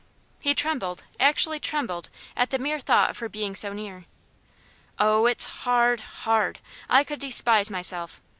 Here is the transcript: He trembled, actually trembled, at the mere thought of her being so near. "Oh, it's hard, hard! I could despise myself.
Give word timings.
He 0.41 0.55
trembled, 0.55 1.03
actually 1.19 1.59
trembled, 1.59 2.09
at 2.35 2.49
the 2.49 2.57
mere 2.57 2.79
thought 2.79 3.11
of 3.11 3.19
her 3.19 3.29
being 3.29 3.53
so 3.55 3.71
near. 3.71 4.05
"Oh, 4.97 5.27
it's 5.27 5.45
hard, 5.61 5.99
hard! 6.23 6.57
I 6.89 7.03
could 7.03 7.19
despise 7.19 7.69
myself. 7.69 8.19